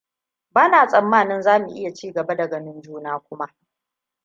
Bana 0.53 0.87
tsammanin 0.87 1.41
za 1.41 1.59
mu 1.59 1.67
iya 1.75 1.93
cigaba 1.93 2.35
da 2.35 2.47
ganin 2.47 2.81
juna 2.81 3.17
kuma. 3.19 3.49